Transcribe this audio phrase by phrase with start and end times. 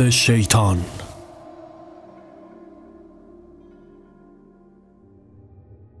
[0.00, 0.84] شیطان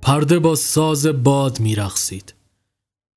[0.02, 2.34] پرده با ساز باد میرقصید.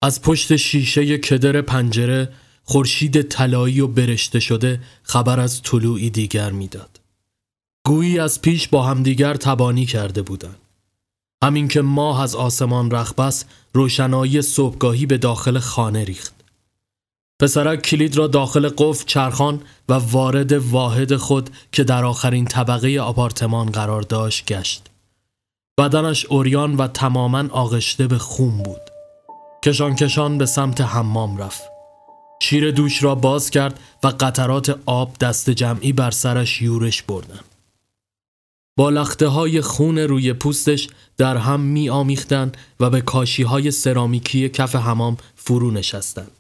[0.02, 2.34] از پشت شیشه کدر پنجره
[2.64, 7.00] خورشید طلایی و برشته شده خبر از طلوعی دیگر می‌داد.
[7.86, 10.58] گویی از پیش با همدیگر تبانی کرده بودند.
[11.44, 16.43] همین که ماه از آسمان رخبس روشنایی صبحگاهی به داخل خانه ریخت.
[17.44, 23.72] پسرک کلید را داخل قفل چرخان و وارد واحد خود که در آخرین طبقه آپارتمان
[23.72, 24.90] قرار داشت گشت.
[25.80, 28.82] بدنش اوریان و تماما آغشته به خون بود.
[29.66, 31.64] کشان کشان به سمت حمام رفت.
[32.42, 37.40] شیر دوش را باز کرد و قطرات آب دست جمعی بر سرش یورش بردن.
[38.78, 40.88] با لخته های خون روی پوستش
[41.18, 41.90] در هم می
[42.80, 46.32] و به کاشی های سرامیکی کف حمام فرو نشستند.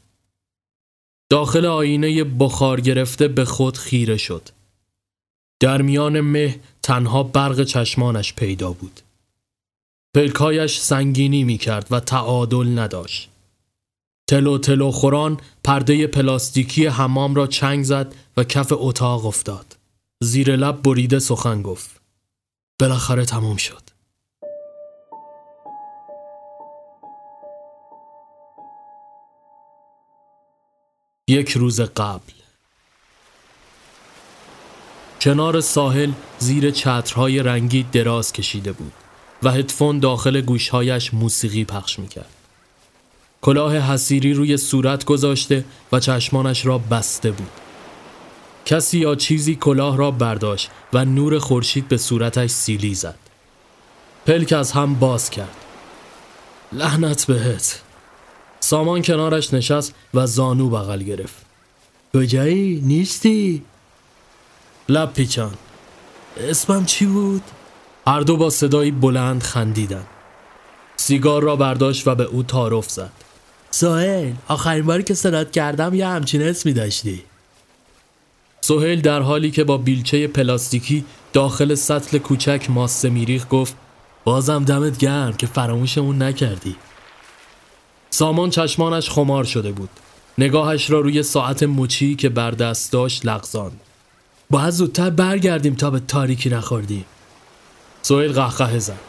[1.33, 4.49] داخل آینه بخار گرفته به خود خیره شد.
[5.59, 9.01] در میان مه تنها برق چشمانش پیدا بود.
[10.15, 13.29] پلکایش سنگینی می کرد و تعادل نداشت.
[14.29, 19.77] تلو تلو خوران پرده پلاستیکی حمام را چنگ زد و کف اتاق افتاد.
[20.23, 22.01] زیر لب بریده سخن گفت.
[22.79, 23.82] بالاخره تمام شد.
[31.27, 32.33] یک روز قبل
[35.21, 38.91] کنار ساحل زیر چترهای رنگی دراز کشیده بود
[39.43, 42.29] و هدفون داخل گوشهایش موسیقی پخش می‌کرد.
[43.41, 47.51] کلاه حسیری روی صورت گذاشته و چشمانش را بسته بود.
[48.65, 53.19] کسی یا چیزی کلاه را برداشت و نور خورشید به صورتش سیلی زد.
[54.25, 55.55] پلک از هم باز کرد.
[56.71, 57.81] لعنت بهت.
[58.63, 61.45] سامان کنارش نشست و زانو بغل گرفت.
[62.13, 63.63] کجایی؟ نیستی؟
[64.89, 65.53] لب پیچان.
[66.37, 67.41] اسمم چی بود؟
[68.07, 70.03] هر دو با صدایی بلند خندیدن.
[70.95, 73.11] سیگار را برداشت و به او تعارف زد.
[73.71, 77.23] سوهل آخرین باری که صدات کردم یه همچین اسمی داشتی.
[78.61, 83.75] سوهل در حالی که با بیلچه پلاستیکی داخل سطل کوچک ماسه میریخ گفت
[84.23, 86.75] بازم دمت گرم که فراموشمون نکردی.
[88.13, 89.89] سامان چشمانش خمار شده بود.
[90.37, 93.81] نگاهش را روی ساعت مچی که بر دست داشت لغزاند.
[94.49, 97.05] باید زودتر برگردیم تا به تاریکی نخوردیم.
[98.01, 98.99] سویل قهقه زد.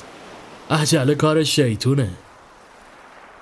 [0.70, 2.10] عجله کار شیطونه.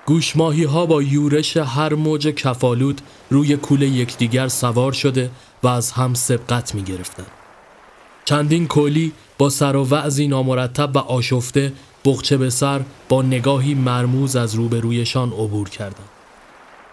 [0.06, 3.00] گوشماهی ها با یورش هر موج کفالود
[3.30, 5.30] روی کول یکدیگر سوار شده
[5.62, 7.26] و از هم سبقت می گرفتن.
[8.24, 11.72] چندین کلی با سر و وعزی نامرتب و آشفته
[12.04, 16.08] بخچه به سر با نگاهی مرموز از روبرویشان عبور کردند.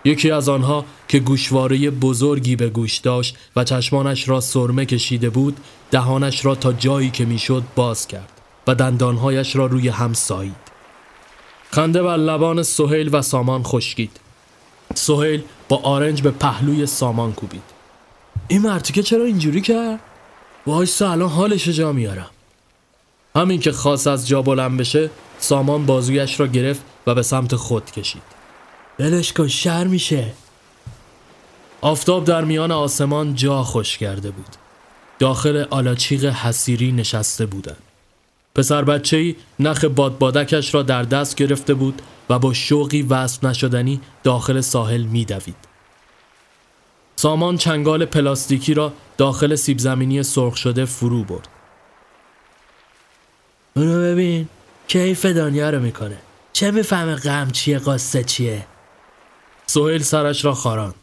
[0.06, 5.58] یکی از آنها که گوشواره بزرگی به گوش داشت و چشمانش را سرمه کشیده بود
[5.92, 8.32] دهانش را تا جایی که می‌شد باز کرد
[8.68, 10.70] و دندانهایش را روی هم سایید
[11.72, 14.20] خنده بر لبان سهیل و سامان خشکید
[14.96, 17.64] سهیل با آرنج به پهلوی سامان کوبید
[18.48, 20.00] این مرتیکه چرا اینجوری کرد؟
[20.68, 22.30] وایسا الان حالش جا میارم
[23.36, 25.10] همین که خواست از جا بلند بشه
[25.40, 28.22] سامان بازویش را گرفت و به سمت خود کشید
[28.98, 30.32] بلش کن شر میشه
[31.82, 34.56] آفتاب در میان آسمان جا خوش کرده بود
[35.20, 37.84] داخل آلاچیق حسیری نشسته بودند
[38.56, 44.62] پسر بچهی نخ بادبادکش را در دست گرفته بود و با شوقی وصف نشدنی داخل
[44.62, 45.56] ساحل میدوید.
[47.16, 51.48] سامان چنگال پلاستیکی را داخل سیب زمینی سرخ شده فرو برد.
[53.80, 54.48] اونو ببین
[54.88, 56.18] کیف دنیا رو می‌کنه.
[56.54, 58.66] چه می‌فهمه غم چیه قصه چیه؟
[59.66, 60.94] سهیل سرش را خاران.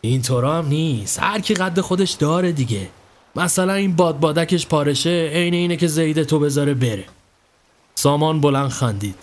[0.00, 1.18] این هم نیست.
[1.22, 2.88] هر کی قد خودش داره دیگه.
[3.36, 7.04] مثلا این بادبادکش پارشه عین اینه که زیده تو بذاره بره
[7.94, 9.14] سامان بلند خندید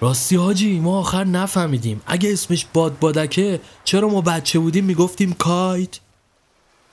[0.00, 6.00] راستی حاجی ما آخر نفهمیدیم اگه اسمش بادبادکه چرا ما بچه بودیم می‌گفتیم کایت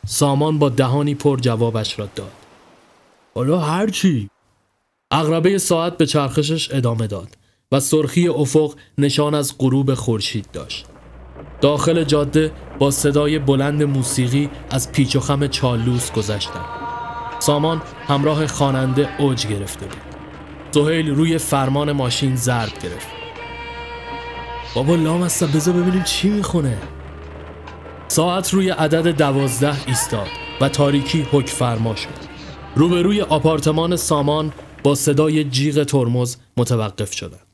[0.07, 2.31] سامان با دهانی پر جوابش را داد
[3.35, 4.29] حالا هرچی
[5.11, 7.37] اغربه ساعت به چرخشش ادامه داد
[7.71, 10.85] و سرخی افق نشان از غروب خورشید داشت
[11.61, 16.65] داخل جاده با صدای بلند موسیقی از پیچ و خم چالوس گذشتند.
[17.39, 20.01] سامان همراه خواننده اوج گرفته بود.
[20.71, 23.07] زهیل روی فرمان ماشین ضرب گرفت.
[24.75, 26.77] بابا لام هستم بذار ببینیم چی می‌خونه.
[28.07, 30.27] ساعت روی عدد دوازده ایستاد
[30.61, 32.29] و تاریکی حک فرما شد.
[32.75, 34.53] روبروی آپارتمان سامان
[34.83, 37.45] با صدای جیغ ترمز متوقف شدند.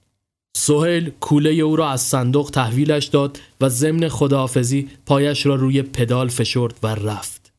[0.57, 6.27] سهیل کوله او را از صندوق تحویلش داد و ضمن خداحافظی پایش را روی پدال
[6.27, 7.53] فشرد و رفت.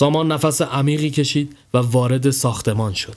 [0.00, 3.16] سامان نفس عمیقی کشید و وارد ساختمان شد.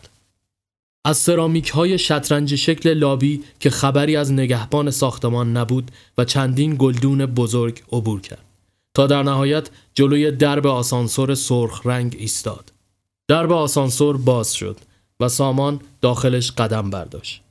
[1.05, 7.25] از سرامیک های شطرنج شکل لابی که خبری از نگهبان ساختمان نبود و چندین گلدون
[7.25, 8.45] بزرگ عبور کرد
[8.93, 12.71] تا در نهایت جلوی درب آسانسور سرخ رنگ ایستاد.
[13.27, 14.77] درب آسانسور باز شد
[15.21, 17.41] و سامان داخلش قدم برداشت.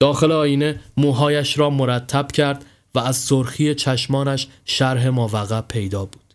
[0.00, 6.34] داخل آینه موهایش را مرتب کرد و از سرخی چشمانش شرح ماوقع پیدا بود.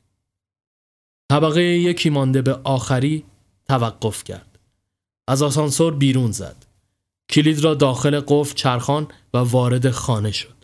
[1.32, 3.24] طبقه یکی مانده به آخری
[3.68, 4.60] توقف کرد.
[5.28, 6.66] از آسانسور بیرون زد.
[7.30, 10.58] کلید را داخل قفل چرخان و وارد خانه شد.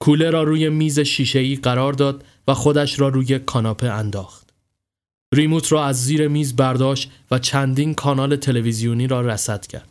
[0.00, 4.47] کوله را روی میز شیشه‌ای قرار داد و خودش را روی کاناپه انداخت.
[5.32, 9.88] ریموت را از زیر میز برداشت و چندین کانال تلویزیونی را رسد کرد.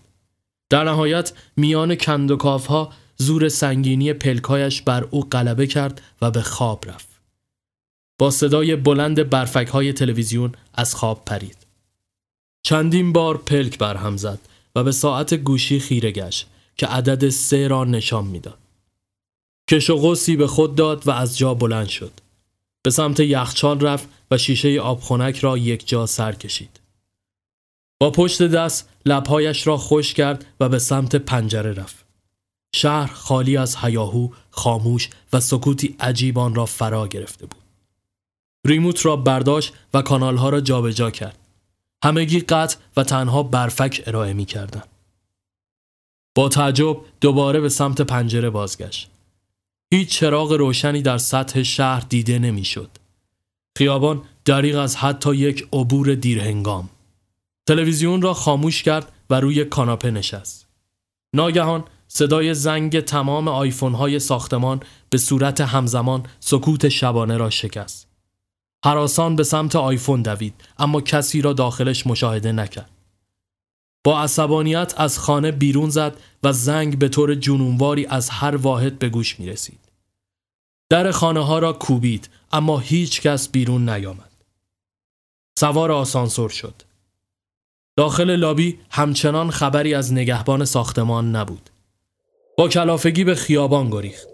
[0.70, 6.90] در نهایت میان کندوکاف ها زور سنگینی پلکایش بر او غلبه کرد و به خواب
[6.90, 7.08] رفت.
[8.20, 11.58] با صدای بلند برفک های تلویزیون از خواب پرید.
[12.64, 14.40] چندین بار پلک برهم زد
[14.76, 16.48] و به ساعت گوشی خیره گشت
[16.78, 18.58] که عدد سه را نشان می‌داد.
[19.70, 22.12] کش و به خود داد و از جا بلند شد.
[22.88, 26.80] به سمت یخچال رفت و شیشه آبخونک را یک جا سر کشید.
[28.00, 32.06] با پشت دست لبهایش را خوش کرد و به سمت پنجره رفت.
[32.76, 37.62] شهر خالی از هیاهو، خاموش و سکوتی عجیب آن را فرا گرفته بود.
[38.66, 41.38] ریموت را برداشت و کانالها را جابجا کرد.
[42.04, 44.84] همگی قطع و تنها برفک ارائه می کردن.
[46.36, 49.10] با تعجب دوباره به سمت پنجره بازگشت.
[49.94, 52.90] هیچ چراغ روشنی در سطح شهر دیده نمی‌شد.
[53.78, 56.90] خیابان دریغ از حتی یک عبور دیرهنگام.
[57.68, 60.68] تلویزیون را خاموش کرد و روی کاناپه نشست.
[61.34, 64.80] ناگهان صدای زنگ تمام آیفون های ساختمان
[65.10, 68.08] به صورت همزمان سکوت شبانه را شکست.
[68.86, 72.97] حراسان به سمت آیفون دوید اما کسی را داخلش مشاهده نکرد.
[74.08, 79.10] با عصبانیت از خانه بیرون زد و زنگ به طور جنونواری از هر واحد به
[79.10, 79.80] گوش می رسید.
[80.90, 84.32] در خانه ها را کوبید اما هیچ کس بیرون نیامد.
[85.60, 86.74] سوار آسانسور شد.
[87.98, 91.70] داخل لابی همچنان خبری از نگهبان ساختمان نبود.
[92.58, 94.28] با کلافگی به خیابان گریخت.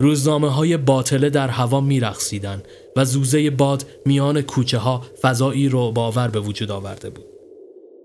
[0.00, 6.28] روزنامه های باطله در هوا میرقصیدند و زوزه باد میان کوچه ها فضایی رو باور
[6.28, 7.37] به وجود آورده بود.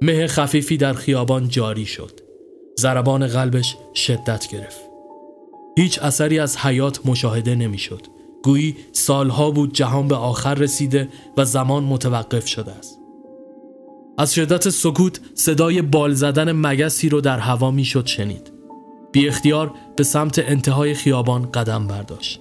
[0.01, 2.19] مه خفیفی در خیابان جاری شد.
[2.79, 4.81] ضربان قلبش شدت گرفت.
[5.77, 8.01] هیچ اثری از حیات مشاهده نمی‌شد.
[8.43, 12.99] گویی سالها بود جهان به آخر رسیده و زمان متوقف شده است.
[14.17, 18.51] از شدت سکوت صدای بال زدن مگسی رو در هوا می‌شد شنید.
[19.11, 22.39] بی اختیار به سمت انتهای خیابان قدم برداشت.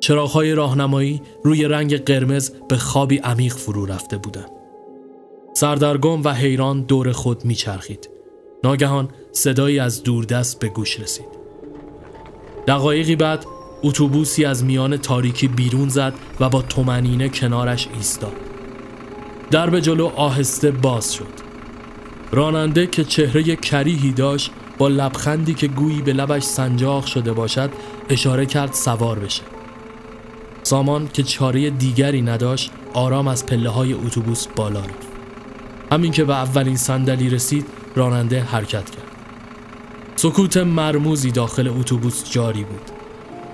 [0.00, 4.50] چراغهای راهنمایی روی رنگ قرمز به خوابی عمیق فرو رفته بودند.
[5.54, 8.10] سردرگم و حیران دور خود میچرخید.
[8.64, 11.38] ناگهان صدایی از دوردست به گوش رسید.
[12.66, 13.46] دقایقی بعد
[13.82, 18.32] اتوبوسی از میان تاریکی بیرون زد و با تومنینه کنارش ایستاد.
[19.50, 21.48] درب جلو آهسته باز شد.
[22.32, 27.70] راننده که چهره کریهی داشت با لبخندی که گویی به لبش سنجاق شده باشد
[28.08, 29.42] اشاره کرد سوار بشه.
[30.62, 35.07] سامان که چاره دیگری نداشت آرام از پله های اتوبوس بالا رفت.
[35.92, 39.04] همین که به اولین صندلی رسید راننده حرکت کرد.
[40.16, 42.90] سکوت مرموزی داخل اتوبوس جاری بود.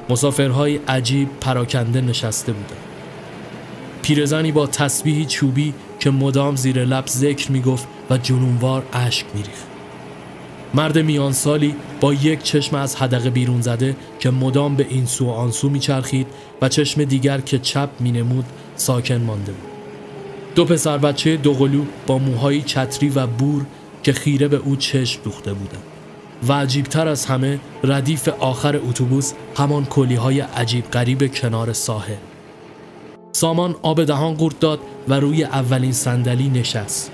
[0.08, 2.80] مسافرهای عجیب پراکنده نشسته بودند.
[4.02, 9.66] پیرزنی با تسبیحی چوبی که مدام زیر لب ذکر می‌گفت و جنونوار اشک میریخت.
[10.74, 15.50] مرد میان سالی با یک چشم از حدقه بیرون زده که مدام به این سو
[15.50, 16.26] سو میچرخید
[16.62, 18.44] و چشم دیگر که چپ مینمود
[18.76, 19.73] ساکن مانده بود.
[20.54, 23.66] دو پسر بچه دوقلو با موهای چتری و بور
[24.02, 25.82] که خیره به او چشم دوخته بودند.
[26.48, 32.14] و عجیبتر از همه ردیف آخر اتوبوس همان کلی های عجیب غریب کنار ساحل.
[33.32, 37.10] سامان آب دهان قورت داد و روی اولین صندلی نشست.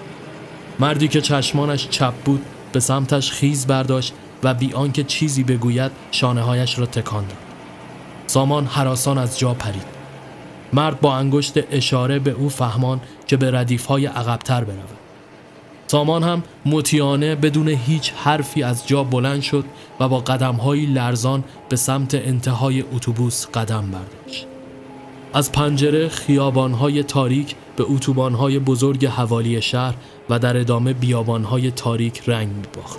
[0.78, 6.42] مردی که چشمانش چپ بود به سمتش خیز برداشت و بی آنکه چیزی بگوید شانه
[6.42, 7.38] هایش را تکان داد.
[8.26, 9.99] سامان حراسان از جا پرید.
[10.72, 15.00] مرد با انگشت اشاره به او فهمان که به ردیف های عقبتر برود.
[15.86, 19.64] سامان هم متیانه بدون هیچ حرفی از جا بلند شد
[20.00, 24.46] و با قدم های لرزان به سمت انتهای اتوبوس قدم برداشت.
[25.34, 29.94] از پنجره خیابان های تاریک به اتوبان های بزرگ حوالی شهر
[30.30, 32.98] و در ادامه بیابان های تاریک رنگ می باخت.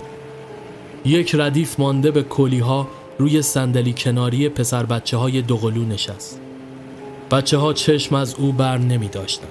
[1.04, 2.88] یک ردیف مانده به کلی ها
[3.18, 6.41] روی صندلی کناری پسر بچه های دوقلو نشست.
[7.32, 9.48] بچه ها چشم از او بر نمی داشتن.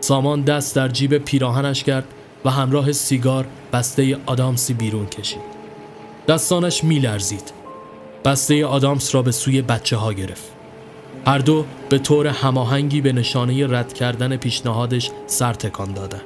[0.00, 2.04] سامان دست در جیب پیراهنش کرد
[2.44, 5.40] و همراه سیگار بسته آدامسی بیرون کشید.
[6.28, 7.52] دستانش میلرزید.
[8.24, 10.52] بسته آدامس را به سوی بچه ها گرفت.
[11.26, 16.22] هر دو به طور هماهنگی به نشانه رد کردن پیشنهادش سر تکان دادند.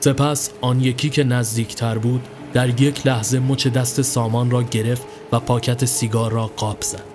[0.00, 5.02] سپس آن یکی که نزدیکتر بود در یک لحظه مچ دست سامان را گرفت
[5.32, 7.11] و پاکت سیگار را قاب زد.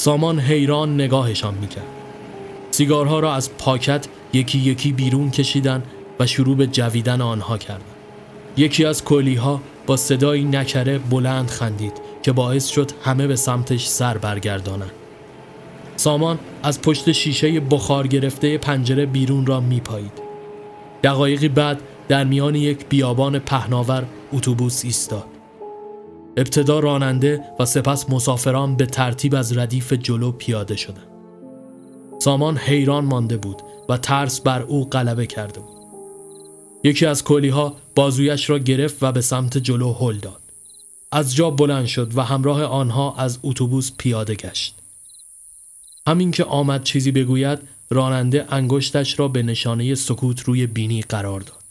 [0.00, 1.86] سامان حیران نگاهشان می‌کرد.
[2.70, 5.82] سیگارها را از پاکت یکی یکی بیرون کشیدن
[6.20, 7.94] و شروع به جویدن آنها کردند.
[8.56, 11.92] یکی از کلیها با صدایی نکره بلند خندید
[12.22, 14.90] که باعث شد همه به سمتش سر برگردانند.
[15.96, 20.22] سامان از پشت شیشه بخار گرفته پنجره بیرون را میپایید.
[21.04, 25.29] دقایقی بعد در میان یک بیابان پهناور اتوبوس ایستاد.
[26.36, 31.10] ابتدا راننده و سپس مسافران به ترتیب از ردیف جلو پیاده شدند.
[32.18, 35.80] سامان حیران مانده بود و ترس بر او غلبه کرده بود.
[36.84, 37.22] یکی از
[37.52, 40.40] ها بازویش را گرفت و به سمت جلو هل داد.
[41.12, 44.74] از جا بلند شد و همراه آنها از اتوبوس پیاده گشت.
[46.06, 47.58] همین که آمد چیزی بگوید
[47.90, 51.64] راننده انگشتش را به نشانه سکوت روی بینی قرار داد.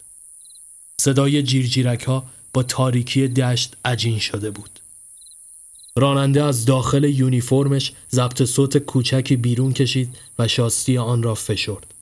[1.01, 4.79] صدای جیرجیرک ها با تاریکی دشت عجین شده بود.
[5.95, 11.93] راننده از داخل یونیفرمش ضبط صوت کوچکی بیرون کشید و شاستی آن را فشرد.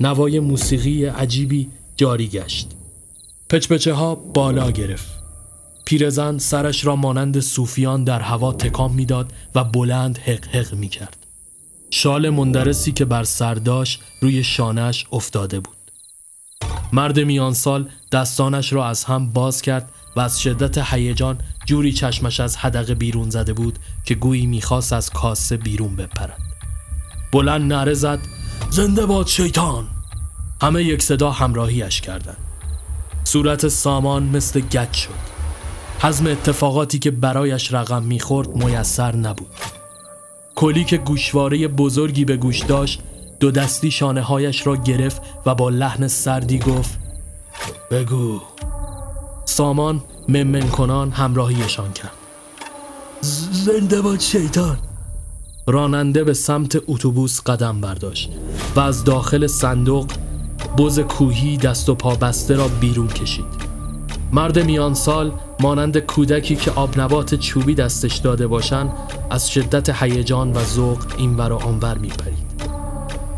[0.00, 2.68] نوای موسیقی عجیبی جاری گشت.
[3.48, 5.08] پچپچه ها بالا گرفت.
[5.84, 11.16] پیرزن سرش را مانند صوفیان در هوا تکان می‌داد و بلند حق حق می کرد.
[11.90, 15.79] شال مندرسی که بر سر داشت روی شانش افتاده بود.
[16.92, 22.40] مرد میان سال دستانش را از هم باز کرد و از شدت هیجان جوری چشمش
[22.40, 26.38] از حدقه بیرون زده بود که گویی می‌خواست از کاسه بیرون بپرد.
[27.32, 28.18] بلند نره زد
[28.70, 29.86] زنده باد شیطان
[30.62, 32.36] همه یک صدا همراهیش کردند.
[33.24, 35.30] صورت سامان مثل گچ شد.
[36.02, 39.50] حزم اتفاقاتی که برایش رقم می‌خورد میسر نبود.
[40.54, 43.02] کلی که گوشواره بزرگی به گوش داشت
[43.40, 46.98] دو دستی شانه هایش را گرفت و با لحن سردی گفت
[47.90, 48.40] بگو.
[49.44, 52.12] سامان ممن کنان همراهیشان کرد.
[53.52, 54.78] زنده باد شیطان.
[55.66, 58.30] راننده به سمت اتوبوس قدم برداشت
[58.76, 60.06] و از داخل صندوق
[60.78, 63.70] بز کوهی دست و پا بسته را بیرون کشید.
[64.32, 68.92] مرد میان سال مانند کودکی که آب نبات چوبی دستش داده باشند
[69.30, 72.49] از شدت هیجان و ذوق اینور و آنور میپرید.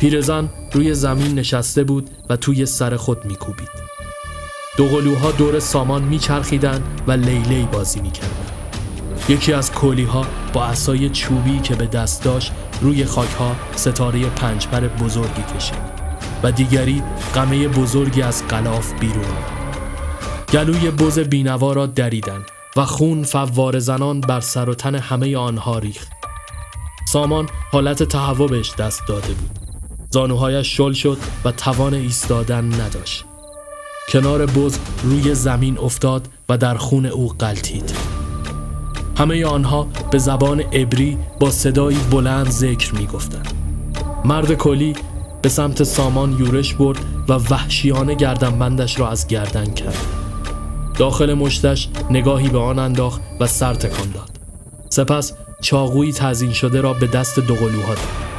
[0.03, 3.69] پیرزن روی زمین نشسته بود و توی سر خود میکوبید.
[4.77, 8.51] دو قلوها دور سامان میچرخیدند و لیلی بازی می‌کردند
[9.29, 15.43] یکی از کولیها با عصای چوبی که به دست داشت روی خاکها ستاره پنجپر بزرگی
[15.57, 15.79] کشید
[16.43, 17.03] و دیگری
[17.35, 19.77] قمه بزرگی از قلاف بیرون آمد.
[20.53, 22.45] گلوی بز بینوا را دریدن
[22.77, 26.09] و خون فوار زنان بر سر و تن همه آنها ریخت.
[27.09, 29.62] سامان حالت تهوع بهش دست داده بود.
[30.13, 33.25] زانوهایش شل شد و توان ایستادن نداشت.
[34.09, 37.95] کنار بز روی زمین افتاد و در خون او قلتید
[39.19, 43.43] همه آنها به زبان عبری با صدایی بلند ذکر می گفتن.
[44.25, 44.95] مرد کلی
[45.43, 50.07] به سمت سامان یورش برد و وحشیانه گردنبندش را از گردن کرد.
[50.99, 54.31] داخل مشتش نگاهی به آن انداخت و سر تکان داد.
[54.89, 58.32] سپس چاقویی تزین شده را به دست دوقلوها داد.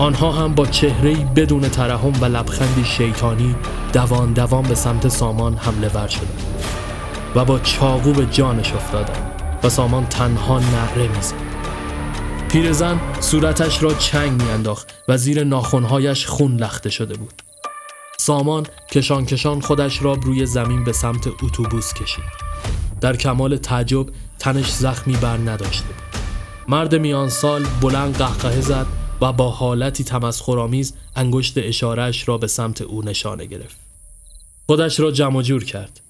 [0.00, 3.54] آنها هم با چهرهی بدون ترحم و لبخندی شیطانی
[3.92, 6.42] دوان دوان به سمت سامان حمله ور شدند
[7.34, 11.34] و با چاقو به جانش افتادند و سامان تنها نعره می‌زد.
[12.48, 17.42] پیرزن صورتش را چنگ میانداخت و زیر ناخونهایش خون لخته شده بود.
[18.18, 22.24] سامان کشان کشان خودش را روی زمین به سمت اتوبوس کشید.
[23.00, 24.06] در کمال تعجب
[24.38, 25.88] تنش زخمی بر نداشته
[26.68, 32.82] مرد میان سال بلند قهقه زد و با حالتی تمسخرآمیز انگشت اشارهش را به سمت
[32.82, 33.76] او نشانه گرفت.
[34.66, 36.00] خودش را جمع جور کرد.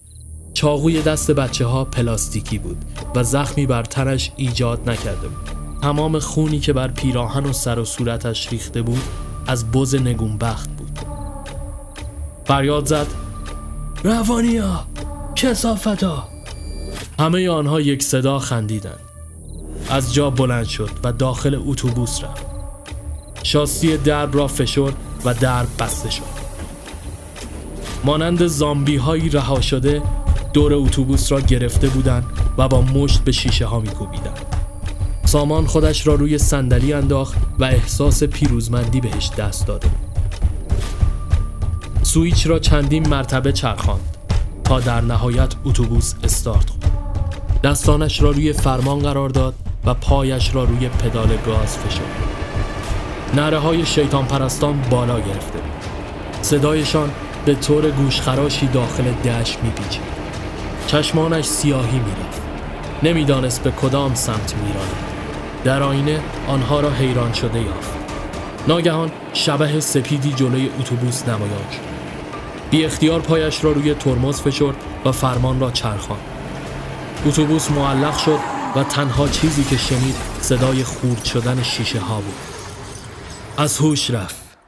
[0.55, 5.51] چاقوی دست بچه ها پلاستیکی بود و زخمی بر تنش ایجاد نکرده بود.
[5.83, 9.03] تمام خونی که بر پیراهن و سر و صورتش ریخته بود
[9.47, 10.99] از بز نگونبخت بود.
[12.45, 13.07] فریاد زد
[14.05, 14.87] روانیا
[15.37, 16.29] کسافتا
[17.19, 19.01] همه آنها یک صدا خندیدند.
[19.91, 22.50] از جا بلند شد و داخل اتوبوس رفت.
[23.43, 24.95] شاسی درب را فشرد
[25.25, 26.41] و درب بسته شد.
[28.05, 30.03] مانند زامبی هایی رها شده
[30.53, 32.25] دور اتوبوس را گرفته بودند
[32.59, 34.47] و با مشت به شیشه ها میکوبیدند.
[35.25, 39.91] سامان خودش را روی صندلی انداخت و احساس پیروزمندی بهش دست داده
[42.03, 44.17] سویچ را چندین مرتبه چرخاند
[44.65, 46.91] تا در نهایت اتوبوس استارت خورد.
[47.63, 49.55] دستانش را روی فرمان قرار داد
[49.85, 52.40] و پایش را روی پدال گاز فشرد.
[53.35, 55.59] نره های شیطان پرستان بالا گرفته
[56.43, 57.11] صدایشان
[57.45, 60.03] به طور گوشخراشی داخل دشت میپیچید.
[60.87, 62.43] چشمانش سیاهی می‌رفت
[63.03, 64.97] نمی‌دانست به کدام سمت میراند
[65.65, 67.91] در آینه آنها را حیران شده یافت.
[68.69, 71.91] ناگهان شبه سپیدی جلوی اتوبوس نمایان شد.
[72.71, 76.21] بی اختیار پایش را روی ترمز فشرد و فرمان را چرخاند.
[77.27, 78.39] اتوبوس معلق شد
[78.77, 82.60] و تنها چیزی که شنید صدای خورد شدن شیشه ها بود.
[83.61, 84.59] از هوش رفت.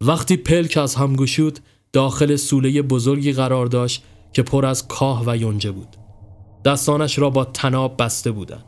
[0.00, 1.58] وقتی پلک از هم گشود
[1.92, 5.96] داخل سوله بزرگی قرار داشت که پر از کاه و یونجه بود.
[6.64, 8.64] دستانش را با تناب بسته بودند.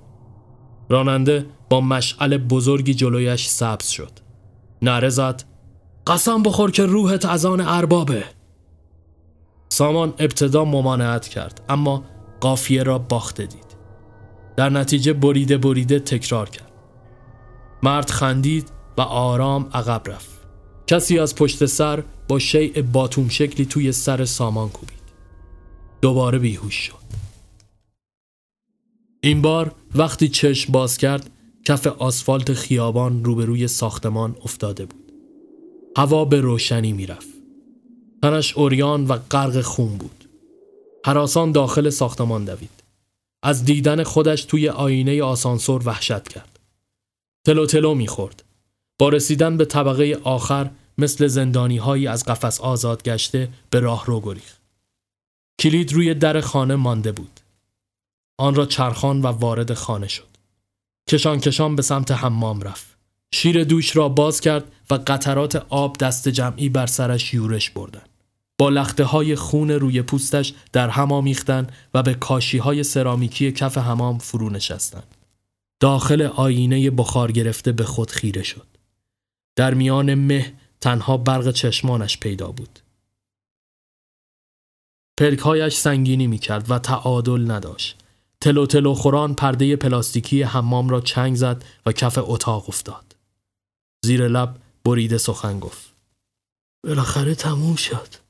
[0.89, 4.11] راننده با مشعل بزرگی جلویش سبز شد.
[4.83, 5.43] نره زد
[6.07, 8.25] قسم بخور که روحت از آن اربابه.
[9.69, 12.05] سامان ابتدا ممانعت کرد اما
[12.41, 13.77] قافیه را باخته دید.
[14.57, 16.73] در نتیجه بریده بریده تکرار کرد.
[17.83, 20.31] مرد خندید و آرام عقب رفت.
[20.87, 24.99] کسی از پشت سر با شیء باتوم شکلی توی سر سامان کوبید.
[26.03, 26.95] دوباره بیهوش شد.
[29.21, 31.31] این بار وقتی چشم باز کرد
[31.65, 35.13] کف آسفالت خیابان روبروی ساختمان افتاده بود.
[35.97, 37.29] هوا به روشنی می‌رفت.
[38.23, 40.29] تنش اوریان و غرق خون بود.
[41.07, 42.71] حراسان داخل ساختمان دوید.
[43.43, 46.59] از دیدن خودش توی آینه آسانسور وحشت کرد.
[47.47, 48.45] تلو تلو می‌خورد.
[48.99, 54.21] با رسیدن به طبقه آخر مثل زندانی هایی از قفس آزاد گشته به راه رو
[54.21, 54.57] گریخ.
[55.61, 57.41] کلید روی در خانه مانده بود.
[58.39, 60.29] آن را چرخان و وارد خانه شد.
[61.09, 62.99] کشان کشان به سمت حمام رفت.
[63.35, 68.03] شیر دوش را باز کرد و قطرات آب دست جمعی بر سرش یورش بردن.
[68.59, 73.79] با لخته های خون روی پوستش در هم آمیختن و به کاشی های سرامیکی کف
[73.79, 75.03] حمام فرو نشستن.
[75.81, 78.78] داخل آینه بخار گرفته به خود خیره شد.
[79.59, 82.79] در میان مه تنها برق چشمانش پیدا بود.
[85.19, 87.99] پلکهایش سنگینی می کرد و تعادل نداشت.
[88.41, 93.17] تلو تلو خوران پرده پلاستیکی حمام را چنگ زد و کف اتاق افتاد.
[94.05, 95.93] زیر لب بریده سخن گفت.
[96.85, 98.28] بالاخره تموم شد.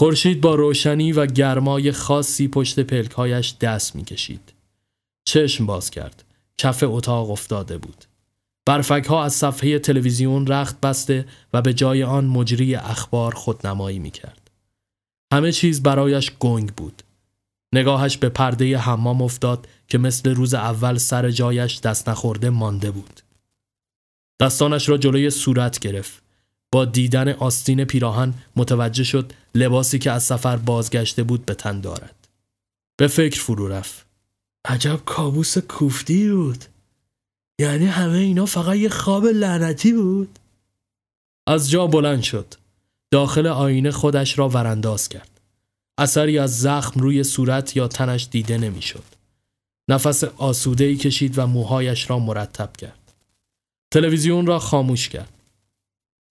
[0.00, 4.52] خورشید با روشنی و گرمای خاصی پشت پلکهایش دست می‌کشید.
[5.24, 6.24] چشم باز کرد.
[6.58, 8.04] کف اتاق افتاده بود.
[8.66, 14.10] برفک ها از صفحه تلویزیون رخت بسته و به جای آن مجری اخبار خودنمایی می
[14.10, 14.50] کرد.
[15.32, 17.02] همه چیز برایش گنگ بود.
[17.74, 23.20] نگاهش به پرده حمام افتاد که مثل روز اول سر جایش دست نخورده مانده بود.
[24.40, 26.29] دستانش را جلوی صورت گرفت.
[26.72, 32.28] با دیدن آستین پیراهن متوجه شد لباسی که از سفر بازگشته بود به تن دارد.
[32.96, 34.06] به فکر فرو رفت.
[34.64, 36.64] عجب کابوس کوفتی بود.
[37.60, 40.38] یعنی همه اینا فقط یه خواب لعنتی بود؟
[41.46, 42.54] از جا بلند شد.
[43.10, 45.40] داخل آینه خودش را ورانداز کرد.
[45.98, 49.04] اثری از زخم روی صورت یا تنش دیده نمی‌شد.
[49.90, 53.12] نفس آسوده ای کشید و موهایش را مرتب کرد.
[53.90, 55.39] تلویزیون را خاموش کرد.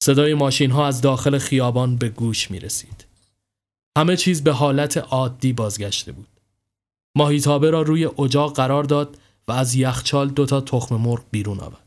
[0.03, 3.05] صدای ماشین ها از داخل خیابان به گوش می رسید.
[3.97, 6.27] همه چیز به حالت عادی بازگشته بود.
[7.17, 11.83] ماهیتابه را روی اجاق قرار داد و از یخچال دوتا تخم مرغ بیرون آورد.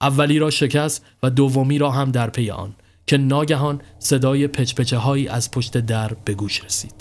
[0.00, 2.74] اولی را شکست و دومی را هم در پی آن
[3.06, 6.94] که ناگهان صدای پچپچه هایی از پشت در به گوش رسید.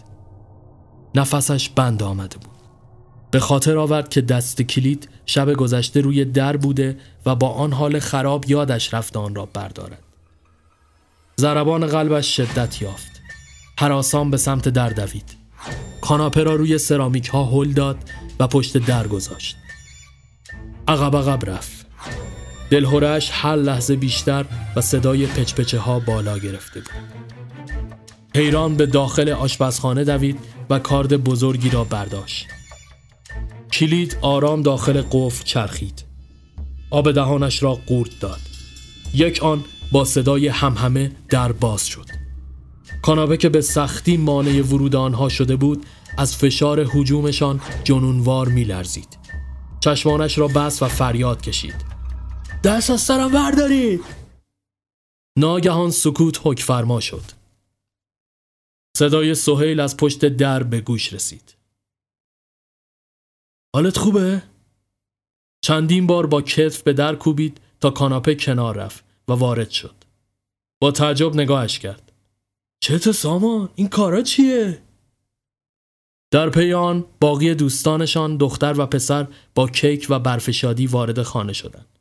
[1.15, 2.60] نفسش بند آمده بود.
[3.32, 7.99] به خاطر آورد که دست کلید شب گذشته روی در بوده و با آن حال
[7.99, 10.09] خراب یادش رفت آن را بردارد.
[11.39, 13.21] ضربان قلبش شدت یافت.
[13.80, 15.36] حراسان به سمت در دوید.
[16.02, 17.97] کاناپه را روی سرامیک ها هل داد
[18.39, 19.56] و پشت در گذاشت.
[20.88, 21.86] عقب عقب رفت.
[22.69, 26.89] دلهورش هر لحظه بیشتر و صدای پچپچه ها بالا گرفته بود.
[28.36, 32.47] حیران به داخل آشپزخانه دوید و کارد بزرگی را برداشت.
[33.71, 36.04] کلید آرام داخل قفل چرخید.
[36.89, 38.41] آب دهانش را قورت داد.
[39.13, 42.06] یک آن با صدای همهمه در باز شد.
[43.02, 45.86] کاناپه که به سختی مانع ورود آنها شده بود
[46.17, 49.17] از فشار حجومشان جنونوار میلرزید.
[49.80, 51.75] چشمانش را بس و فریاد کشید.
[52.63, 54.02] دست از سرم بردارید!
[55.38, 57.23] ناگهان سکوت حک فرما شد.
[58.97, 61.56] صدای سهیل از پشت در به گوش رسید.
[63.75, 64.43] حالت خوبه؟
[65.62, 69.95] چندین بار با کتف به در کوبید تا کاناپه کنار رفت و وارد شد.
[70.81, 72.11] با تعجب نگاهش کرد.
[72.83, 74.81] چته سامان؟ این کارا چیه؟
[76.31, 81.53] در پی آن باقی دوستانشان دختر و پسر با کیک و برف شادی وارد خانه
[81.53, 81.99] شدند.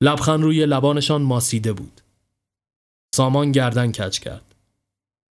[0.00, 2.00] لبخند روی لبانشان ماسیده بود.
[3.14, 4.54] سامان گردن کج کرد.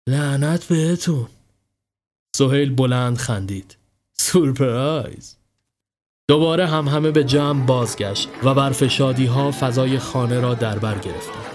[0.08, 1.28] لعنت بهتون.
[2.36, 3.78] سهیل بلند خندید.
[4.14, 5.38] سورپرایز.
[6.32, 10.94] دوباره هم همه به جمع بازگشت و برف شادی ها فضای خانه را در بر
[10.94, 11.46] گرفتند.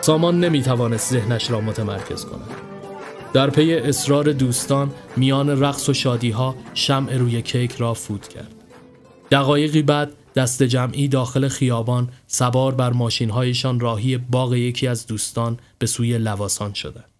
[0.00, 2.50] سامان نمی توانست ذهنش را متمرکز کند.
[3.32, 8.54] در پی اصرار دوستان میان رقص و شادی ها شمع روی کیک را فوت کرد.
[9.30, 15.58] دقایقی بعد دست جمعی داخل خیابان سوار بر ماشین هایشان راهی باغ یکی از دوستان
[15.78, 17.10] به سوی لواسان شدند.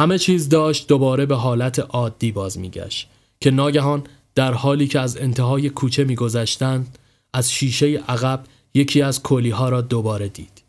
[0.00, 3.08] همه چیز داشت دوباره به حالت عادی باز میگشت
[3.40, 4.04] که ناگهان
[4.34, 6.98] در حالی که از انتهای کوچه میگذشتند
[7.34, 10.62] از شیشه عقب یکی از کلی ها را دوباره دید.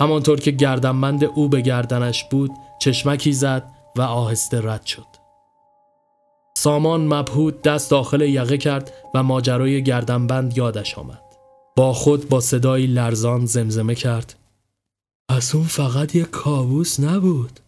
[0.00, 3.62] همانطور که گردنبند او به گردنش بود چشمکی زد
[3.96, 5.06] و آهسته رد شد.
[6.56, 11.22] سامان مبهود دست داخل یقه کرد و ماجرای گردنبند یادش آمد.
[11.76, 14.34] با خود با صدایی لرزان زمزمه کرد.
[15.28, 17.60] پس اون فقط یک کابوس نبود.